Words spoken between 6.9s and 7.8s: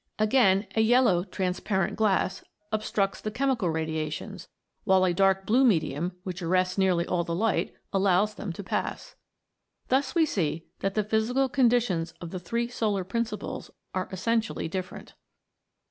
all the light,